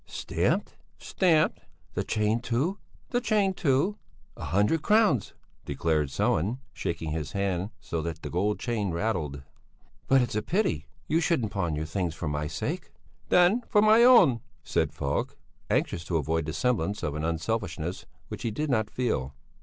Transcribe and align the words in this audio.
"Stamped?" 0.07 0.77
"Stamped." 0.97 1.59
"The 1.93 2.03
chain, 2.03 2.39
too?" 2.39 2.79
"The 3.11 3.21
chain, 3.21 3.53
too." 3.53 3.99
"A 4.35 4.45
hundred 4.45 4.81
crowns," 4.81 5.35
declared 5.63 6.07
Sellén, 6.07 6.57
shaking 6.73 7.11
his 7.11 7.33
hand 7.33 7.69
so 7.79 8.01
that 8.01 8.23
the 8.23 8.31
gold 8.31 8.57
chain 8.57 8.89
rattled. 8.89 9.43
"But 10.07 10.23
it's 10.23 10.33
a 10.33 10.41
pity! 10.41 10.87
You 11.07 11.19
shouldn't 11.19 11.51
pawn 11.51 11.75
your 11.75 11.85
things 11.85 12.15
for 12.15 12.27
my 12.27 12.47
sake." 12.47 12.91
"Then 13.29 13.61
for 13.69 13.83
my 13.83 14.03
own," 14.03 14.39
said 14.63 14.91
Falk, 14.91 15.37
anxious 15.69 16.03
to 16.05 16.17
avoid 16.17 16.47
the 16.47 16.53
semblance 16.53 17.03
of 17.03 17.13
an 17.13 17.23
unselfishness 17.23 18.07
which 18.27 18.41
he 18.41 18.49
did 18.49 18.71
not 18.71 18.89
feel. 18.89 19.35